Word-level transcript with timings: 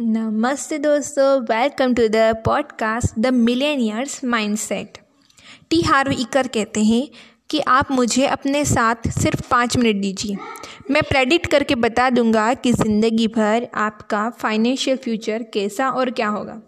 नमस्ते 0.00 0.78
दोस्तों 0.78 1.40
welcome 1.40 1.94
to 1.94 2.08
the 2.08 2.16
podcast 2.16 3.18
the 3.18 3.26
millionaires 3.26 4.24
mindset 4.24 4.98
T 5.70 5.80
Harv 5.82 6.12
Eker 6.12 6.46
कहते 6.46 6.80
हैं 6.84 7.08
कि 7.50 7.60
आप 7.60 7.90
मुझे 7.90 8.26
अपने 8.26 8.64
साथ 8.64 9.08
सिर्फ़ 9.08 9.42
पाँच 9.50 9.76
मिनट 9.76 10.02
दीजिए। 10.02 10.36
मैं 10.90 11.02
प्रेडिक्ट 11.02 11.46
करके 11.46 11.74
बता 11.74 12.10
दूँगा 12.10 12.54
कि 12.54 12.72
ज़िंदगी 12.72 13.28
भर 13.28 13.68
आपका 13.74 14.30
फाइनेंशियल 14.30 14.96
फ्यूचर 14.96 15.42
कैसा 15.42 15.90
और 15.90 16.10
क्या 16.10 16.28
होगा। 16.28 16.60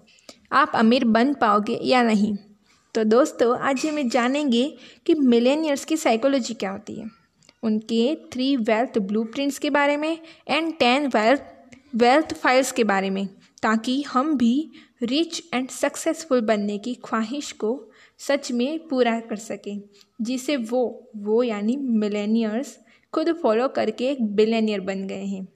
आप 0.53 0.73
अमीर 0.75 1.05
बन 1.05 1.35
पाओगे 1.35 1.81
या 1.83 2.03
नहीं? 2.03 2.37
तो 2.95 3.05
दोस्तों, 3.05 3.59
आज 3.59 3.87
हम 3.87 4.09
जानेंगे 4.09 4.77
कि 5.07 5.15
मिलेनियर्स 5.15 5.85
की 5.85 5.97
साइकोलॉजी 5.97 6.55
क्या 6.55 6.71
होती 6.71 6.95
है। 6.95 7.11
उनके 7.63 8.15
थ्री 8.15 8.57
वेल्थ 8.57 8.99
ब्लूप्रिंट्स 8.99 9.59
के 9.59 9.71
बारे 9.71 9.97
में 9.97 10.19
and 10.49 10.75
ten 10.79 11.07
wealth 11.07 11.41
wealth 11.93 12.33
files 12.35 12.73
के 12.73 12.85
बारे 12.85 13.11
में, 13.11 13.27
ताकि 13.63 14.01
हम 14.03 14.37
भी 14.37 14.71
रिच 15.03 15.43
एंड 15.55 15.69
सक्सेसफुल 15.71 16.41
बनने 16.41 16.79
की 16.79 16.95
ख्वाहिश 17.05 17.51
को 17.53 17.71
सच 18.19 18.51
में 18.53 18.87
पूरा 18.89 19.19
कर 19.21 19.37
सकें, 19.37 19.81
जिसे 20.21 20.57
वो 20.57 21.11
वो 21.17 21.43
यानी 21.43 21.77
मिलेनियर्स 21.77 22.77
खुद 23.13 23.33
फॉलो 23.43 23.69
करके 23.69 24.09
एक 24.11 24.23
बिलेनियर 24.37 24.81
बन 24.81 25.07
गए 25.07 25.25
हैं। 25.25 25.47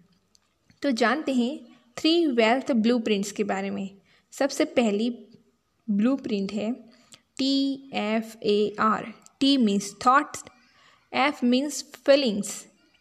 तो 0.82 0.90
जानते 0.92 1.32
हैं 1.32 1.58
थ्री 1.96 2.26
वेल्थ 2.26 2.72
ब्लूप्रिंट्स 2.72 3.32
के 3.32 3.44
बारे 3.44 3.70
में। 3.70 3.88
सबसे 4.32 4.64
पहली 4.64 5.10
ब्लूप्रिंट 5.88 6.52
है 6.52 6.72
T 7.38 7.90
F 7.94 8.36
A 8.42 8.74
R 8.80 9.12
T 9.40 9.56
means 9.56 9.94
thoughts 10.06 10.44
F 11.12 11.44
means 11.44 11.82
feelings 12.06 12.54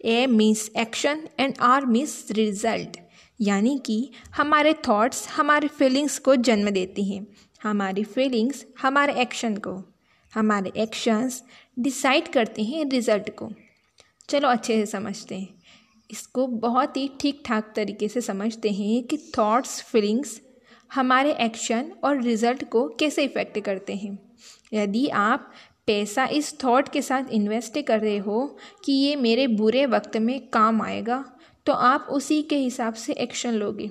A 0.06 0.26
means 0.28 0.70
action 0.78 1.28
and 1.40 1.54
R 1.62 1.86
means 1.86 2.26
result 2.32 2.98
यानी 3.42 3.82
कि 3.86 4.12
हमारे 4.36 4.74
थॉट्स 4.74 5.28
हमारे 5.30 5.68
फीलिंग्स 5.68 6.20
को 6.20 6.36
जन्म 6.36 6.70
देती 6.70 7.04
हैं। 7.04 7.28
हमारी 7.64 8.04
फीलिंग्स 8.04 8.66
हमारे 8.82 9.14
एक्शन 9.14 9.56
को। 9.56 9.94
हमारे 10.34 10.72
एक्शंस 10.78 11.44
डिसाइड 11.80 12.28
करते 12.28 12.64
हैं 12.64 12.86
रिज़ल्ट 12.86 13.36
को। 13.36 13.52
चलो 14.30 14.48
अच्छे 14.48 14.86
से 14.86 14.92
समझते 14.92 15.36
हैं। 15.36 15.48
इसको 16.12 16.48
बहुत 16.48 16.98
ही 16.98 17.12
ठीक 17.20 17.44
ठाक 17.46 17.74
तरीके 17.76 18.08
से 18.08 18.22
समझते 18.22 18.70
हैं 18.70 19.04
कि 19.04 19.18
थॉट्स 19.38 19.82
फीलिंग्स 19.82 20.42
हमारे 20.94 21.34
एक्शन 21.34 21.92
और 22.04 22.22
रिज़ल्ट 22.22 22.70
को 22.70 22.90
कैसे 22.90 23.24
इफ़ेक्ट 23.24 23.60
करते 23.60 23.96
हैं। 23.96 24.20
यदि 24.74 25.08
आप 25.08 25.52
पैसा 25.88 26.26
इस 26.26 26.64
थॉट 26.64 26.90
के 26.90 27.02
साथ 27.02 27.24
इन्वेस्ट 27.32 27.82
कर 27.82 28.00
रहे 28.00 28.18
हो 28.18 28.58
कि 28.86 28.92
ये 28.92 29.16
मेरे 29.16 29.48
बुरे 29.48 29.86
वक्त 29.86 30.18
में 30.18 30.48
काम 30.48 30.82
आएगा 30.82 31.31
तो 31.66 31.74
आप 31.74 32.08
उसी 32.10 32.42
के 32.42 32.58
हिसाब 32.58 32.94
से 32.94 33.14
एक्शन 33.14 33.54
लोगे। 33.54 33.90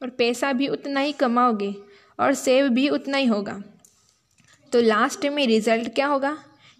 और 0.00 0.10
पैसा 0.10 0.52
भी 0.52 0.68
उतना 0.68 1.00
ही 1.00 1.12
कमाओगे 1.12 1.74
और 2.18 2.34
सेव 2.34 2.68
भी 2.68 2.88
उतना 2.88 3.18
ही 3.18 3.26
होगा। 3.26 3.62
तो 4.72 4.80
लास्ट 4.80 5.26
में 5.26 5.46
रिज़ल्ट 5.46 5.94
क्या 5.94 6.06
होगा? 6.06 6.36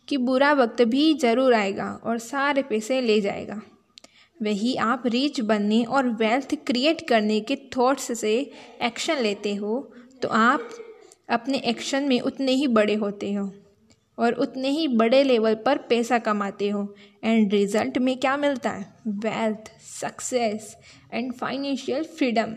कि 0.09 0.17
बुरा 0.17 0.53
वक्त 0.53 0.83
भी 0.83 1.13
ज़रूर 1.15 1.55
आएगा 1.55 1.91
और 2.05 2.19
सारे 2.19 2.63
पैसे 2.63 3.01
ले 3.01 3.21
जाएगा। 3.21 3.61
वही 4.41 4.75
आप 4.77 5.03
रिच 5.07 5.41
बनने 5.41 5.83
और 5.85 6.09
वेल्थ 6.09 6.55
क्रिएट 6.67 7.07
करने 7.09 7.41
के 7.41 7.57
थॉट्स 7.77 8.19
से 8.21 8.35
एक्शन 8.83 9.17
लेते 9.17 9.55
हो 9.55 9.81
तो 10.23 10.29
आप 10.29 10.69
अपने 11.29 11.59
एक्शन 11.65 12.05
में 12.05 12.21
उतने 12.21 12.53
ही 12.53 12.67
बड़े 12.69 12.95
होते 12.95 13.33
हो 13.33 13.51
और 14.19 14.35
उतने 14.35 14.69
ही 14.69 14.87
बड़े 14.89 15.23
लेवल 15.23 15.55
पर 15.57 15.79
पैसा 15.79 16.19
कमाते 16.19 16.69
हो। 16.69 16.83
एंड 17.25 17.53
रिज़ल्ट 17.53 17.99
में 17.99 18.17
क्या 18.19 18.37
मिलता 18.37 18.71
है? 18.71 18.87
Wealth 19.09 19.71
success 20.01 20.77
and 21.13 21.33
financial 21.33 22.05
freedom 22.05 22.55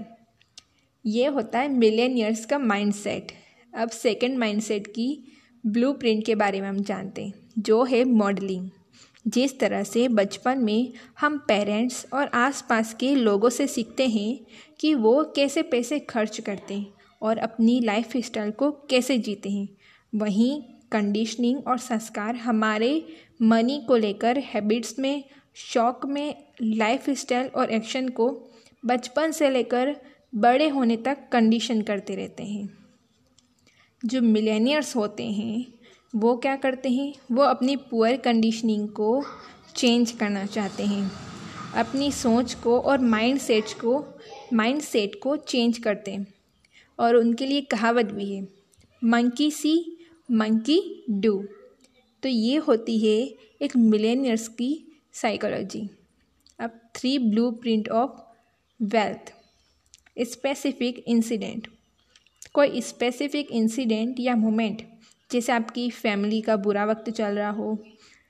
ये 1.05 1.27
होता 1.27 1.59
है 1.59 1.67
मिलेनियर्स 1.67 2.45
का 2.45 2.57
माइंडसेट 2.59 3.31
अब 3.75 3.89
सेकंड 3.89 4.37
माइंडसेट 4.37 4.87
की 4.87 5.23
ब्लूप्रिंट 5.65 6.25
के 6.25 6.35
बारे 6.35 6.61
में 6.61 6.69
हम 6.69 6.79
जानते 6.83 7.25
हैं, 7.25 7.33
जो 7.59 7.83
है 7.83 8.03
मॉडलिंग 8.03 8.69
जिस 9.27 9.59
तरह 9.59 9.83
से 9.83 10.07
बचपन 10.07 10.59
में 10.59 10.93
हम 11.19 11.37
पेरेंट्स 11.37 12.05
और 12.13 12.27
आसपास 12.27 12.93
के 12.93 13.15
लोगों 13.15 13.49
से 13.49 13.67
सीखते 13.67 14.07
हैं 14.07 14.39
कि 14.79 14.93
वो 14.93 15.33
कैसे 15.35 15.61
पैसे 15.61 15.99
खर्च 15.99 16.41
करते 16.41 16.73
हैं 16.73 16.93
और 17.21 17.37
अपनी 17.37 17.79
लाइफ 17.79 18.17
स्टाइल 18.17 18.51
को 18.51 18.71
कैसे 18.71 19.17
जीते 19.17 19.49
हैं, 19.49 19.67
वहीं 20.15 20.61
कंडीशनिंग 20.91 21.67
और 21.67 21.77
संस्कार 21.77 22.35
हमारे 22.35 23.07
मनी 23.41 23.83
को 23.87 23.95
लेकर 23.95 24.37
हैबिट्स 24.37 24.99
में 24.99 25.23
शौक 25.55 26.05
में 26.05 26.43
लाइफ 26.61 27.09
स्टाइल 27.09 27.47
और 27.47 27.69
एक्शन 27.69 28.09
को 28.09 28.51
बचपन 28.85 29.31
से 29.31 29.49
लेकर 29.49 29.95
बड़े 30.35 30.69
होने 30.69 30.97
तक 30.97 31.17
कंडीशन 31.31 31.81
करते 31.81 32.15
रहते 32.15 32.43
हैं। 32.43 32.77
जो 34.05 34.21
मिलेनियर्स 34.21 34.95
होते 34.95 35.23
हैं, 35.23 35.73
वो 36.15 36.37
क्या 36.37 36.55
करते 36.55 36.89
हैं? 36.89 37.13
वो 37.31 37.43
अपनी 37.43 37.75
पुअर 37.75 38.17
कंडीशनिंग 38.17 38.89
को 38.89 39.23
चेंज 39.75 40.11
करना 40.11 40.45
चाहते 40.45 40.83
हैं। 40.83 41.11
अपनी 41.75 42.11
सोच 42.11 42.53
को 42.53 42.79
और 42.79 42.99
माइंड 42.99 43.39
सेट 43.39 43.63
को 43.63 44.05
माइंड 44.53 44.81
सेट 44.81 45.15
को 45.23 45.37
चेंज 45.37 45.77
करते 45.77 46.11
हैं। 46.11 46.33
और 46.99 47.15
उनके 47.15 47.45
लिए 47.45 47.61
कहावत 47.61 48.05
भी 48.05 48.35
है 48.35 48.47
मंकी 49.03 49.51
सी 49.51 49.97
मंकी 50.31 51.05
डू 51.09 51.43
तो 52.23 52.29
ये 52.29 52.57
होती 52.57 52.99
है 52.99 53.35
एक 53.61 53.77
मिलेनियर्स 53.77 54.47
की 54.47 54.90
साइकोलॉजी 55.13 55.89
अब 56.59 56.79
three 56.95 57.19
blueprint 57.51 57.89
of 57.89 58.21
wealth 58.83 59.33
specific 60.19 61.03
incident 61.07 61.67
कोई 62.53 62.81
स्पेसिफिक 62.81 63.51
इंसिडेंट 63.51 64.15
या 64.19 64.35
मोमेंट 64.35 64.91
जैसे 65.31 65.51
आपकी 65.51 65.89
फैमिली 65.89 66.41
का 66.41 66.55
बुरा 66.55 66.85
वक्त 66.85 67.09
चल 67.09 67.35
रहा 67.35 67.49
हो, 67.49 67.83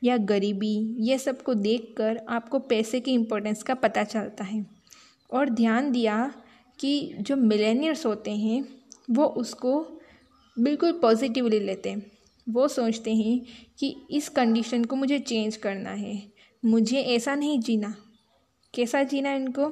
या 0.04 0.18
गरीबी, 0.18 0.96
ये 1.00 1.18
सबको 1.18 1.54
देख 1.54 1.94
कर 1.98 2.18
आपको 2.30 2.60
पैसे 2.60 3.00
की 3.00 3.14
इम्पोर्टेंस 3.14 3.64
का 3.64 3.74
पता 3.74 4.04
चलता 4.04 4.44
है। 4.44 4.66
और 5.34 5.50
ध्यान 5.50 5.92
दिया 5.92 6.34
कि 6.80 7.16
जो 7.20 7.36
मिलेनियर्स 7.36 8.06
होते 8.06 8.32
हैं, 8.32 8.68
वो 9.12 9.26
उसको 9.26 10.02
बिल्कुल 10.60 10.92
पॉजिटिवली 10.92 11.60
लेते 11.60 11.90
हैं। 11.90 12.12
वो 12.50 12.68
सोचते 12.68 13.16
हैं 13.16 13.46
कि 13.80 13.96
इस 14.12 14.30
कंडीशन 14.30 14.84
को 14.84 14.96
मुझे 14.96 15.20
चेंज 15.20 15.58
करना 15.58 15.90
है। 15.90 16.31
मुझे 16.64 17.02
ऐसा 17.02 17.36
नहीं 17.36 17.60
जीना। 17.60 17.94
कैसा 18.74 19.04
जीना 19.04 19.34
इनको? 19.34 19.66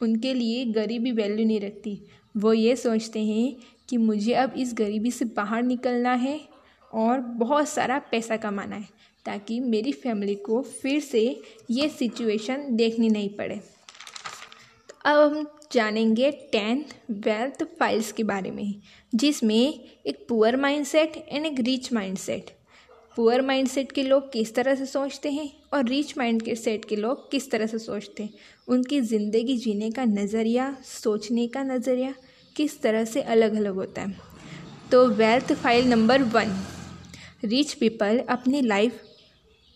उनके 0.00 0.34
लिए 0.34 0.64
गरीबी 0.64 1.12
वैल्यू 1.12 1.46
नहीं 1.46 1.60
रखती। 1.60 1.98
वो 2.36 2.52
ये 2.52 2.74
सोचते 2.76 3.24
हैं 3.24 3.54
कि 3.88 3.96
मुझे 3.96 4.32
अब 4.32 4.54
इस 4.56 4.74
गरीबी 4.74 5.10
से 5.10 5.24
बाहर 5.24 5.62
निकलना 5.62 6.12
है 6.12 6.40
और 6.92 7.20
बहुत 7.20 7.68
सारा 7.68 7.98
पैसा 7.98 8.36
कमाना 8.36 8.76
है, 8.76 8.88
ताकि 9.24 9.60
मेरी 9.60 9.92
फैमिली 9.92 10.34
को 10.34 10.60
फिर 10.62 11.00
से 11.00 11.42
ये 11.70 11.88
सिचुएशन 11.88 12.66
देखनी 12.70 13.08
नहीं 13.08 13.28
पड़े। 13.28 13.56
तो 14.88 14.94
अब 15.04 15.36
हम 15.36 15.46
जानेंगे 15.72 16.30
टेंथ 16.30 16.84
वेल्थ 17.10 17.64
फाइल्स 17.80 18.12
के 18.12 18.24
बारे 18.24 18.50
में, 18.50 18.74
जिसमें 19.14 19.80
एक 20.06 20.26
पुअर 20.28 20.56
माइंडसेट 20.56 21.16
एंड 21.28 21.46
एक 21.46 21.60
rich 21.60 21.92
mindset 21.92 22.50
poor 23.16 23.42
mind 23.42 23.68
set 23.68 23.92
के 23.92 24.02
लोग 24.02 24.32
किस 24.32 24.54
तरह 24.54 24.74
से 24.74 24.86
सोचते 24.86 25.30
हैं 25.30 25.50
और 25.72 25.84
रिच 25.84 26.16
माइंड 26.18 26.42
के 26.42 26.54
सेट 26.56 26.84
के 26.84 26.96
लोग 26.96 27.30
किस 27.30 27.50
तरह 27.50 27.66
से 27.66 27.78
सोचते 27.78 28.22
हैं? 28.22 28.30
उनकी 28.68 29.00
ज़िंदगी 29.00 29.56
जीने 29.56 29.90
का 29.90 30.04
नज़रिया, 30.04 30.76
सोचने 30.84 31.46
का 31.46 31.62
नज़रिया 31.62 32.14
किस 32.56 32.80
तरह 32.82 33.04
से 33.04 33.22
अलग 33.22 33.54
अलग 33.56 33.74
होता 33.74 34.02
है? 34.02 34.16
तो 34.92 35.06
wealth 35.08 35.52
file 35.52 35.88
number 35.88 36.22
one 36.24 36.56
rich 37.44 37.74
people 37.74 38.18
अपनी 38.28 38.60
लाइफ 38.62 39.00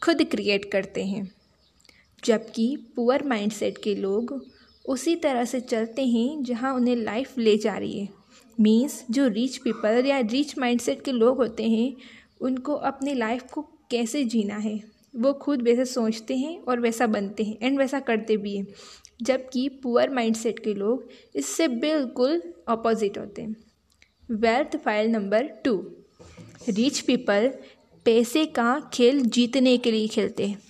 खुद 0.03 0.22
क्रिएट 0.31 0.70
करते 0.72 1.05
हैं, 1.05 1.31
जबकि 2.22 2.76
पुअर 2.97 3.25
माइंडसेट 3.26 3.78
के 3.84 3.94
लोग 3.94 4.41
उसी 4.84 5.16
तरह 5.16 5.44
से 5.44 5.60
चलते 5.60 6.06
हैं 6.06 6.43
जहाँ 6.44 6.75
उन्हें 6.75 6.97
लाइफ 6.97 7.38
ले 7.38 7.56
जा 7.59 7.76
रही 7.76 7.99
है। 8.00 8.08
मीन्स 8.58 9.05
जो 9.11 9.26
रिच 9.29 9.56
पीपल 9.56 10.05
या 10.06 10.19
रिच 10.20 10.58
माइंडसेट 10.58 11.05
के 11.05 11.12
लोग 11.12 11.37
होते 11.37 11.69
हैं 11.69 11.93
उनको 12.40 12.75
अपनी 12.75 13.14
लाइफ 13.14 13.50
को 13.52 13.62
कैसे 13.90 14.25
जीना 14.25 14.56
है? 14.56 14.81
वो 15.14 15.32
खुद 15.32 15.62
वैसे 15.62 15.85
सोचते 15.85 16.37
हैं 16.37 16.58
और 16.61 16.81
वैसा 16.81 17.06
बनते 17.06 17.44
हैं 17.44 17.56
एंड 17.62 17.79
वैसा 17.79 18.00
करते 18.00 18.37
भी 18.37 18.56
हैं, 18.56 18.67
जबकि 19.23 19.69
पुअर 19.82 20.11
माइंडसेट 20.11 20.58
के 20.58 20.75
लोग 20.75 21.08
इससे 21.37 21.69
बिल्कुल 21.69 22.43
अपोजिट 22.69 23.19
होते 23.19 23.43
हैं। 23.43 23.56
Wealth 24.29 24.76
file 24.76 25.11
number 25.11 25.46
two 25.64 25.76
rich 26.69 27.00
people 27.00 27.52
पैसे 28.06 28.44
का 28.46 28.79
खेल 28.93 29.20
जीतने 29.26 29.76
के 29.79 29.91
लिए 29.91 30.08
खेलते 30.08 30.46
हैं। 30.46 30.61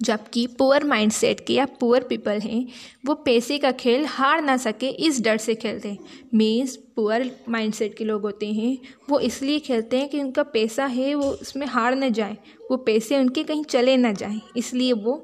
जबकि 0.00 0.46
पुअर 0.58 0.84
माइंडसेट 0.84 1.40
के 1.46 1.54
या 1.54 1.64
पुअर 1.80 2.02
पीपल 2.02 2.40
हैं, 2.40 2.66
वो 3.06 3.14
पैसे 3.14 3.58
का 3.58 3.70
खेल 3.72 4.04
हार 4.06 4.42
ना 4.42 4.56
सके, 4.56 4.88
इस 4.88 5.20
डर 5.22 5.36
से 5.36 5.54
खेलते 5.54 5.88
हैं। 5.88 5.98
मीन्स 6.34 6.76
पुअर 6.96 7.30
माइंडसेट 7.48 7.96
के 7.96 8.04
लोग 8.04 8.22
होते 8.22 8.46
हैं, 8.46 8.78
वो 9.10 9.20
इसलिए 9.20 9.58
खेलते 9.58 9.98
हैं 9.98 10.08
कि 10.08 10.20
उनका 10.20 10.42
पैसा 10.42 10.86
है, 10.86 11.14
वो 11.14 11.30
उसमें 11.30 11.66
हार 11.66 11.94
ना 11.94 12.08
जाए, 12.08 12.36
वो 12.70 12.76
पैसे 12.76 13.18
उनके 13.18 13.44
कहीं 13.44 13.64
चले 13.64 13.96
ना 13.96 14.12
जाए, 14.12 14.40
इसलिए 14.56 14.92
वो 14.92 15.16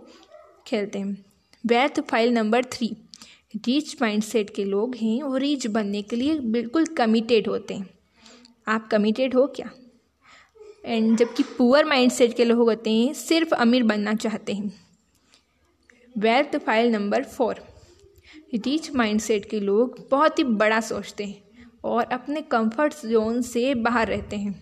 खेलते 0.67 0.99
हैं। 0.99 1.25
Wealth 1.65 2.01
file 2.01 2.33
number 2.33 2.65
three 2.65 2.97
rich 3.57 3.97
mindset 4.03 4.51
के 4.55 4.65
लोग 4.65 4.95
हैं, 4.95 5.23
वो 5.23 5.37
रीच 5.37 5.67
बनने 5.67 6.03
के 6.03 6.17
लिए 6.17 6.39
बिल्कुल 6.39 6.87
कमिटेड 6.87 7.49
होते 7.49 7.75
हैं। 7.75 7.89
आप 8.69 8.89
कमिटेड 8.89 9.35
हो 9.35 9.47
क्या? 9.47 9.71
एंड 10.85 11.17
जबकि 11.19 11.43
पुअर 11.59 11.85
माइंडसेट 11.85 12.37
के 12.37 12.45
लोग 12.45 12.59
होते 12.59 12.91
हैं, 12.91 13.13
सिर्फ़ 13.15 13.55
अमीर 13.55 13.83
बनना 13.83 14.15
चाहते 14.15 14.53
हैं। 14.53 14.73
Wealth 16.19 16.57
file 16.57 16.91
number 16.93 17.25
four 17.25 17.63
rich 18.55 18.91
mindset 18.91 19.45
के 19.51 19.61
लोग 19.61 19.99
बहुत 20.11 20.39
ही 20.39 20.45
बड़ा 20.45 20.81
सोचते 20.81 21.25
हैं 21.25 21.69
और 21.85 22.05
अपने 22.05 22.43
कंफर्ट 22.43 22.95
जोन 23.07 23.41
से 23.43 23.75
बाहर 23.75 24.09
रहते 24.09 24.37
हैं। 24.37 24.55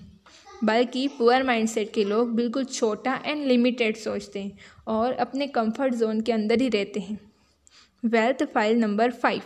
बल्कि 0.65 1.07
पुअर 1.09 1.43
माइंडसेट 1.43 1.93
के 1.95 2.05
लोग 2.05 2.35
बिल्कुल 2.35 2.65
छोटा 2.65 3.15
एंड 3.25 3.47
लिमिटेड 3.47 3.97
सोचते 3.97 4.43
हैं 4.43 4.59
और 4.89 5.13
अपने 5.13 5.47
कंफर्ट 5.47 5.95
जोन 5.95 6.21
के 6.21 6.33
अंदर 6.33 6.61
ही 6.61 6.69
रहते 6.69 7.01
हैं। 7.01 7.19
Wealth 8.05 8.45
file 8.45 8.79
number 8.79 9.11
five 9.13 9.43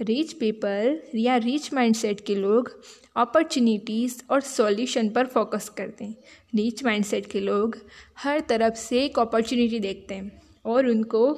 rich 0.00 0.32
people 0.32 1.00
या 1.14 1.36
रीच 1.36 1.72
माइंडसेट 1.74 2.20
के 2.20 2.34
लोग 2.34 2.82
अपॉर्चुनिटीज़ 3.16 4.22
और 4.30 4.40
सॉल्यूशन 4.40 5.08
पर 5.08 5.26
फोकस 5.26 5.68
करते 5.68 6.04
हैं। 6.04 6.16
रीच 6.54 6.84
माइंडसेट 6.84 7.26
के 7.26 7.40
लोग 7.40 7.78
हर 8.18 8.40
तरफ़ 8.40 8.74
से 8.74 9.04
एक 9.04 9.18
अपॉर्चुनिटी 9.18 9.78
देखते 9.78 10.14
हैं 10.14 10.42
और 10.64 10.86
उनको 10.86 11.32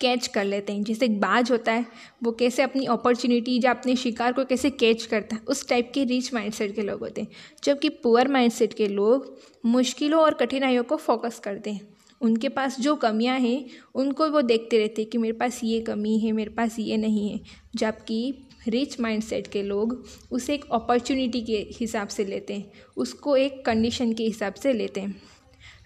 कैच 0.00 0.26
कर 0.26 0.44
लेते 0.44 0.72
हैं। 0.72 0.84
जैसे 0.84 1.04
एक 1.04 1.20
बाज 1.20 1.50
होता 1.50 1.72
है, 1.72 1.86
वो 2.24 2.32
कैसे 2.32 2.62
अपनी 2.62 2.86
अपॉर्चुनिटी 2.86 3.60
या 3.64 3.70
अपने 3.70 3.96
शिकार 3.96 4.32
को 4.32 4.44
कैसे 4.44 4.70
कैच 4.70 5.06
करता 5.06 5.36
है, 5.36 5.42
उस 5.48 5.68
टाइप 5.68 5.90
के 5.94 6.04
रीच 6.04 6.34
माइंडसेट 6.34 6.74
के 6.74 6.82
लोग 6.82 7.00
होते 7.00 7.20
हैं। 7.20 7.28
जबकि 7.64 7.88
पुअर 7.88 8.28
माइंडसेट 8.28 8.74
के 8.74 8.88
लोग 8.88 9.38
मुश्किलों 9.66 10.22
और 10.22 10.34
कठिनाइयों 10.34 10.84
को 10.84 10.96
फोकस 10.96 11.38
करते 11.38 11.70
हैं। 11.70 11.97
उनके 12.20 12.48
पास 12.48 12.80
जो 12.80 12.96
कमियाँ 12.96 13.38
हैं, 13.38 13.66
उनको 13.94 14.30
वो 14.30 14.42
देखते 14.42 14.78
रहते 14.78 15.02
हैं 15.02 15.10
कि 15.10 15.18
मेरे 15.18 15.32
पास 15.32 15.60
ये 15.64 15.80
कमी 15.80 16.18
है, 16.18 16.32
मेरे 16.32 16.50
पास 16.50 16.78
ये 16.78 16.96
नहीं 16.96 17.30
है। 17.30 17.40
जबकि 17.76 18.34
रिच 18.68 19.00
माइंडसेट 19.00 19.46
के 19.46 19.62
लोग 19.62 20.06
उसे 20.30 20.54
एक 20.54 20.64
अपॉर्चुनिटी 20.72 21.40
के 21.40 21.68
हिसाब 21.72 22.08
से 22.08 22.24
लेते 22.24 22.54
हैं, 22.54 22.72
उसको 22.96 23.36
एक 23.36 23.64
कंडीशन 23.64 24.12
के 24.12 24.24
हिसाब 24.24 24.54
से 24.54 24.72
लेते 24.72 25.00
हैं। 25.00 25.22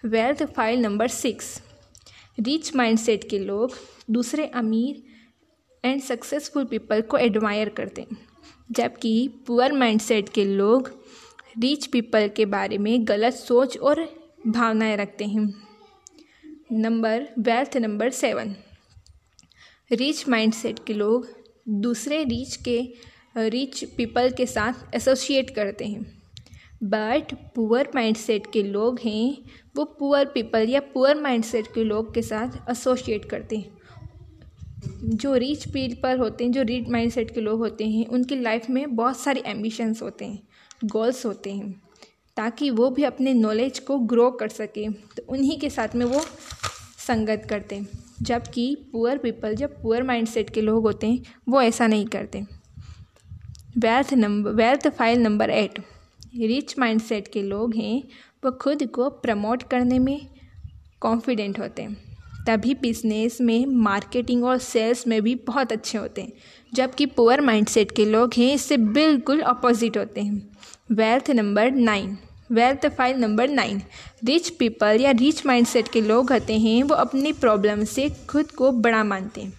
Wealth 0.05 0.43
file 0.43 0.79
number 0.79 1.07
six 1.07 1.61
rich 2.39 2.75
mindset 2.75 3.29
के 3.29 3.39
लोग 3.39 3.71
दूसरे 4.11 4.45
अमीर 4.45 5.03
एंड 5.85 6.01
सक्सेसफुल 6.01 6.65
पीपल 6.65 7.01
को 7.01 7.17
एडमायर 7.17 7.69
करते 7.69 8.01
हैं। 8.01 8.17
जबकि 8.71 9.29
पुअर 9.47 9.73
माइंडसेट 9.73 10.29
के 10.29 10.45
लोग 10.45 10.91
रिच 11.59 11.85
पीपल 11.85 12.27
के 12.27 12.45
बारे 12.45 12.77
में 12.77 13.07
गलत 13.07 13.33
सोच 13.33 13.77
और 13.77 14.09
भावनाएँ 14.47 14.97
रखते 14.97 15.25
हैं। 15.25 15.72
Number 16.73 17.27
wealth 17.39 17.77
number 17.77 18.09
seven 18.09 18.55
rich 19.91 20.27
mindset 20.29 20.79
के 20.87 20.93
लोग 20.93 21.27
दूसरे 21.69 22.23
रिच 22.23 22.55
के 22.55 22.93
रिच 23.37 23.83
पीपल 23.83 24.29
के 24.31 24.45
साथ 24.45 24.95
एसोसिएट 24.95 25.49
करते 25.49 25.85
हैं. 25.85 26.23
बट 26.83 27.33
पुअर 27.55 27.89
माइंडसेट 27.95 28.47
के 28.53 28.63
लोग 28.63 28.99
हैं, 28.99 29.37
वो 29.75 29.83
पुअर 29.83 30.25
पीपल 30.25 30.69
या 30.69 30.79
पुअर 30.79 31.21
माइंडसेट 31.21 31.67
के 31.67 31.83
लोग 31.83 32.13
के 32.13 32.21
साथ 32.21 32.71
एसोसिएट 32.71 33.25
करते 33.25 33.57
हैं. 33.57 33.77
जो 35.03 35.35
रिच 35.35 35.67
पीपल 35.67 36.17
होते 36.17 36.43
हैं, 36.43 36.51
जो 36.51 36.61
रिच 36.61 36.89
माइंडसेट 36.89 37.31
के 37.31 37.41
लोग 37.41 37.59
होते 37.59 37.87
हैं, 37.87 38.05
उनकी 38.07 38.41
लाइफ 38.41 38.69
में 38.69 38.95
बहुत 38.95 39.17
सारे 39.17 39.43
एम्बिशंस 39.45 40.01
होते 40.01 40.25
हैं 40.25 40.47
गोल्स 40.85 41.25
होते 41.25 41.53
हैं. 41.53 41.83
ताकि 42.37 42.69
वो 42.69 42.89
भी 42.89 43.03
अपने 43.03 43.33
नॉलेज 43.33 43.79
को 43.79 43.97
ग्रो 43.99 44.31
कर 44.31 44.47
सकें 44.47 44.93
तो 44.93 45.23
उन्हीं 45.29 45.59
के 45.59 45.69
साथ 45.69 45.95
में 45.95 46.05
वो 46.05 46.21
संगत 47.07 47.47
करते 47.49 47.75
हैं। 47.75 47.87
जबकि 48.21 48.77
पुअर 48.91 49.17
पीपल 49.17 49.55
जब 49.55 49.81
पुअर 49.81 50.03
माइंडसेट 50.03 50.49
के 50.49 50.61
लोग 50.61 50.83
होते 50.83 51.07
हैं, 51.07 51.23
वो 51.49 51.61
ऐसा 51.61 51.87
नहीं 51.87 52.05
करते। 52.05 52.43
Wealth 53.77 54.13
number 54.13 54.51
wealth 54.51 54.87
file 54.87 55.19
number 55.19 55.49
eight 55.49 55.79
rich 56.35 56.75
mindset 56.79 57.27
के 57.27 57.41
लोग 57.41 57.75
हैं, 57.75 58.03
वो 58.45 58.51
खुद 58.51 58.87
को 58.87 59.09
प्रमोट 59.09 59.63
करने 59.63 59.99
में 59.99 60.27
कॉन्फिडेंट 60.99 61.59
होते 61.59 61.81
हैं। 61.81 62.13
तभी 62.47 62.73
बिज़नेस 62.73 63.41
में 63.41 63.65
मार्केटिंग 63.65 64.43
और 64.43 64.57
सेल्स 64.57 65.07
में 65.07 65.21
भी 65.21 65.35
बहुत 65.35 65.71
अच्छे 65.71 65.97
होते 65.97 66.21
हैं। 66.21 66.33
जबकि 66.73 67.05
पुअर 67.05 67.41
माइंडसेट 67.41 67.91
के 67.91 68.05
लोग 68.05 68.33
हैं, 68.37 68.53
इससे 68.53 68.77
बिल्कुल 68.77 69.39
अपोजिट 69.39 69.97
होते 69.97 70.21
हैं। 70.21 70.57
Wealth 70.91 71.31
number 71.31 71.71
nine 71.71 72.17
wealth 72.53 72.85
file 72.87 73.17
number 73.17 73.49
nine 73.49 73.81
rich 74.25 74.49
people 74.49 74.97
या 75.01 75.11
रिच 75.11 75.45
माइंडसेट 75.45 75.87
के 75.87 76.01
लोग 76.01 76.31
होते 76.31 76.57
हैं 76.59 76.83
वो 76.83 76.95
अपनी 76.95 77.31
प्रॉब्लम 77.33 77.83
से 77.83 78.09
खुद 78.29 78.51
को 78.51 78.71
बड़ा 78.71 79.03
मानते 79.03 79.41
हैं। 79.41 79.53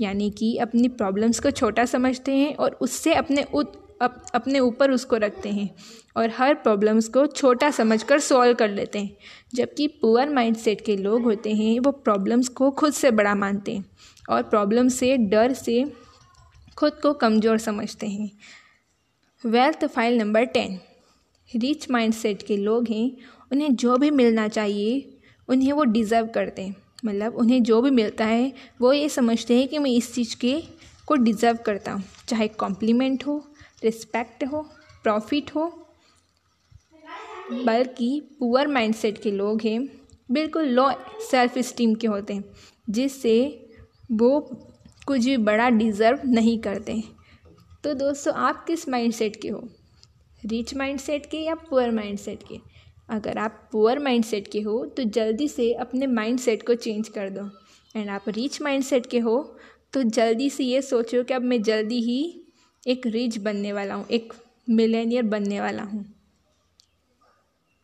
यानी 0.00 0.30
कि 0.30 0.56
अपनी 0.56 0.88
प्रॉब्लम्स 0.88 1.40
को 1.40 1.50
छोटा 1.50 1.84
समझते 1.84 2.36
हैं 2.36 2.54
और 2.54 2.78
उससे 2.80 3.14
अपने 3.14 3.42
उत, 3.54 3.72
अप, 4.02 4.24
अपने 4.34 4.60
ऊपर 4.60 4.90
उसको 4.90 5.16
रखते 5.16 5.48
हैं 5.48 5.68
और 6.16 6.30
हर 6.30 6.54
प्रॉब्लम्स 6.54 7.08
को 7.08 7.26
छोटा 7.26 7.70
समझकर 7.70 8.20
सॉल्व 8.20 8.54
कर 8.54 8.70
लेते 8.70 8.98
हैं। 8.98 9.16
जबकि 9.54 9.86
पुअर 10.00 10.28
माइंडसेट 10.28 10.80
के 10.80 10.96
लोग 10.96 11.22
होते 11.22 11.54
हैं 11.54 11.78
वो 11.80 11.92
प्रॉब्लम्स 11.92 12.48
को 12.48 12.70
खुद 12.70 12.92
से 12.92 13.10
बड़ा 13.10 13.34
मानते 13.34 13.76
हैं 13.76 13.84
और 14.30 14.42
प्रॉब्लम 14.42 14.88
से 14.88 15.16
डर 15.16 15.52
से 15.52 15.84
खुद 16.76 16.92
को 16.92 17.12
कमज़ोर 17.12 17.58
समझते 17.58 18.06
हैं। 18.06 18.30
Wealth 19.44 19.84
file 19.84 20.18
number 20.18 20.44
ten 20.44 20.80
rich 21.54 21.90
mindset 21.90 22.42
के 22.42 22.56
लोग 22.56 22.88
हैं, 22.88 23.10
उन्हें 23.52 23.74
जो 23.76 23.96
भी 23.96 24.10
मिलना 24.10 24.48
चाहिए, 24.48 25.18
उन्हें 25.48 25.72
वो 25.72 25.84
डिज़र्व 25.84 26.26
करते 26.26 26.62
हैं। 26.62 26.76
मतलब 27.04 27.34
उन्हें 27.34 27.62
जो 27.62 27.80
भी 27.82 27.90
मिलता 27.90 28.24
है, 28.24 28.52
वो 28.80 28.92
ये 28.92 29.08
समझते 29.08 29.58
हैं 29.58 29.68
कि 29.68 29.78
मैं 29.78 29.90
इस 29.90 30.12
चीज़ 30.14 30.36
के 30.36 30.62
को 31.06 31.14
डिज़र्व 31.14 31.58
करता 31.66 31.92
हूँ। 31.92 32.02
चाहे 32.28 32.48
कॉम्प्लीमेंट 32.48 33.26
हो 33.26 33.44
रिस्पेक्ट 33.84 34.44
हो 34.44 34.62
प्रॉफिट 35.02 35.54
हो, 35.54 35.66
बल्कि 37.52 38.20
पुअर 38.38 38.68
माइंडसेट 38.68 39.22
के 39.22 39.30
लोग 39.30 39.62
हैं, 39.62 39.88
बिल्कुल 40.30 40.64
लो 40.64 40.90
सेल्फ 41.30 41.56
इस्टीम 41.56 41.94
के 41.94 42.06
होते 42.06 42.34
हैं, 42.34 42.44
जिससे 42.90 43.66
वो 44.12 44.40
कुछ 45.06 45.24
भी 45.24 45.36
बड़ा 45.36 45.68
डिज़र्व 45.70 46.20
नहीं 46.24 46.58
करते। 46.58 47.02
तो 47.84 47.94
दोस्तों, 47.94 48.34
आप 48.34 48.64
किस 48.64 48.88
माइंडसेट 48.88 49.36
के 49.36 49.48
हो? 49.48 49.68
रिच 50.44 50.74
माइंडसेट 50.74 51.26
के 51.26 51.38
या 51.38 51.54
पुअर 51.54 51.90
माइंडसेट 51.90 52.42
के? 52.42 52.58
अगर 53.08 53.38
आप 53.38 53.68
पुअर 53.72 53.98
माइंडसेट 53.98 54.48
के 54.48 54.60
हो 54.60 54.84
तो 54.86 55.02
जल्दी 55.04 55.48
से 55.48 55.72
अपने 55.74 56.06
माइंडसेट 56.06 56.66
को 56.66 56.74
चेंज 56.76 57.08
कर 57.08 57.30
दो। 57.30 57.48
एंड 57.94 58.08
आप 58.10 58.28
रिच 58.28 58.60
माइंडसेट 58.62 59.06
के 59.06 59.18
हो 59.18 59.38
तो 59.92 60.02
जल्दी 60.02 60.48
से 60.50 60.64
ये 60.64 60.82
सोचो 60.82 61.22
कि 61.24 61.34
अब 61.34 61.42
मैं 61.42 61.62
जल्दी 61.62 62.00
ही 62.02 62.20
एक 62.86 63.06
रिच 63.06 63.36
बनने 63.38 63.72
वाला 63.72 63.94
हूँ, 63.94 64.06
एक 64.06 64.32
मिलेनियर 64.68 65.22
बनने 65.24 65.60
वाला 65.60 65.82
हूँ। 65.82 66.04